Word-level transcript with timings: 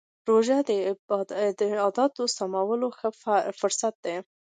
روژه 0.29 0.57
د 1.59 1.61
عادتونو 1.83 2.33
سمولو 2.37 2.87
ښه 2.97 3.09
فرصت 3.59 3.95
دی. 4.05 4.15